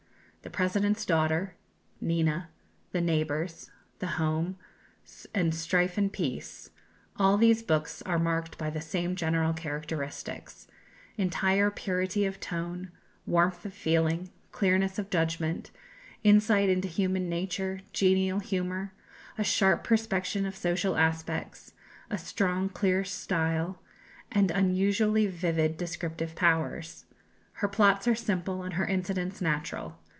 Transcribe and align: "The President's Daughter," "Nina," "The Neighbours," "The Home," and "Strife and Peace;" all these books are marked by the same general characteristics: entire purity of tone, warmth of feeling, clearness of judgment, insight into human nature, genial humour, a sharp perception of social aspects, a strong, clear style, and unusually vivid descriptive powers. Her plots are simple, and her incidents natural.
"The 0.43 0.49
President's 0.49 1.05
Daughter," 1.05 1.53
"Nina," 2.01 2.49
"The 2.93 2.99
Neighbours," 2.99 3.69
"The 3.99 4.17
Home," 4.17 4.57
and 5.35 5.53
"Strife 5.53 5.99
and 5.99 6.11
Peace;" 6.11 6.71
all 7.15 7.37
these 7.37 7.61
books 7.61 8.01
are 8.07 8.17
marked 8.17 8.57
by 8.57 8.71
the 8.71 8.81
same 8.81 9.15
general 9.15 9.53
characteristics: 9.53 10.65
entire 11.15 11.69
purity 11.69 12.25
of 12.25 12.39
tone, 12.39 12.89
warmth 13.27 13.67
of 13.67 13.73
feeling, 13.75 14.31
clearness 14.51 14.97
of 14.97 15.11
judgment, 15.11 15.69
insight 16.23 16.69
into 16.69 16.87
human 16.87 17.29
nature, 17.29 17.81
genial 17.93 18.39
humour, 18.39 18.93
a 19.37 19.43
sharp 19.43 19.83
perception 19.83 20.47
of 20.47 20.55
social 20.57 20.97
aspects, 20.97 21.73
a 22.09 22.17
strong, 22.17 22.67
clear 22.67 23.03
style, 23.03 23.79
and 24.31 24.49
unusually 24.49 25.27
vivid 25.27 25.77
descriptive 25.77 26.33
powers. 26.33 27.05
Her 27.53 27.67
plots 27.67 28.07
are 28.07 28.15
simple, 28.15 28.63
and 28.63 28.73
her 28.73 28.87
incidents 28.87 29.39
natural. 29.39 29.99